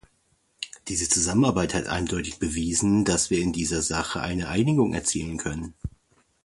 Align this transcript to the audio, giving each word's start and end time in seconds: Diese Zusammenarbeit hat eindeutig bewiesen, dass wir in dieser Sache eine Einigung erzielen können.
Diese 0.87 1.07
Zusammenarbeit 1.07 1.75
hat 1.75 1.85
eindeutig 1.85 2.39
bewiesen, 2.39 3.05
dass 3.05 3.29
wir 3.29 3.37
in 3.37 3.53
dieser 3.53 3.83
Sache 3.83 4.19
eine 4.19 4.47
Einigung 4.49 4.95
erzielen 4.95 5.37
können. 5.37 5.75